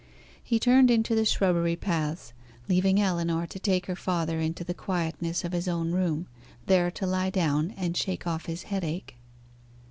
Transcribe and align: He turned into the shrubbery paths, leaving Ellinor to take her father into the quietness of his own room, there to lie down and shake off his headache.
He 0.43 0.57
turned 0.59 0.89
into 0.89 1.13
the 1.13 1.25
shrubbery 1.25 1.75
paths, 1.75 2.33
leaving 2.67 2.99
Ellinor 2.99 3.45
to 3.45 3.59
take 3.59 3.85
her 3.85 3.95
father 3.95 4.39
into 4.39 4.63
the 4.63 4.73
quietness 4.73 5.43
of 5.45 5.51
his 5.51 5.67
own 5.67 5.91
room, 5.91 6.25
there 6.65 6.89
to 6.89 7.05
lie 7.05 7.29
down 7.29 7.69
and 7.77 7.95
shake 7.95 8.25
off 8.25 8.47
his 8.47 8.63
headache. 8.63 9.17